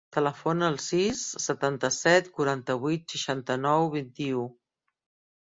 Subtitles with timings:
[0.15, 4.49] Telefona al sis, setanta-set, quaranta-vuit, seixanta-nou, vint-i-u.